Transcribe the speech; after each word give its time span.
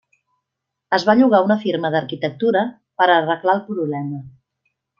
Es 0.97 1.05
va 1.09 1.15
llogar 1.19 1.41
una 1.49 1.57
firma 1.65 1.91
d'arquitectura 1.97 2.65
per 3.03 3.07
arreglar 3.19 3.57
el 3.59 3.65
problema. 3.71 4.27